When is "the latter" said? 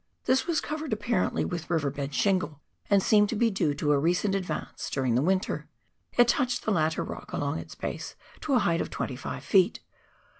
6.63-7.03